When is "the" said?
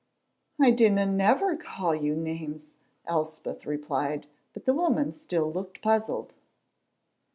4.65-4.73